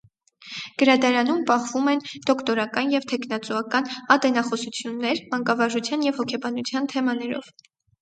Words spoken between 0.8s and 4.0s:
Գրադարանում պահվում են դոկտորական և թեկնածուական